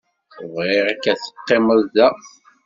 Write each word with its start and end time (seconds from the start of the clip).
Bɣiɣ-k 0.53 1.03
ad 1.11 1.19
teqqimed 1.23 1.81
da. 1.95 2.09